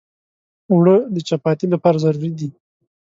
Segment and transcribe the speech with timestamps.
[0.71, 2.49] اوړه د چپاتي لپاره ضروري دي